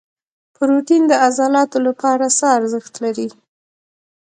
[0.55, 3.27] پروټین د عضلاتو لپاره څه ارزښت لري؟